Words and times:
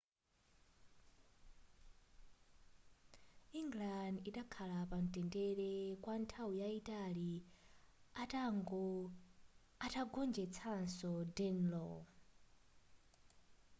england 3.59 4.15
idakhala 4.29 4.79
pamtendere 4.91 5.71
kwa 6.03 6.13
nthawi 6.21 6.53
yayitali 6.61 7.33
atagonjetsanso 9.85 11.11
danelaw 11.37 11.95